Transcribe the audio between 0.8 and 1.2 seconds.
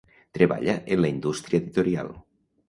en la